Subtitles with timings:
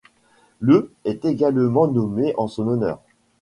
[0.61, 3.01] Le est également nommé en son honneur.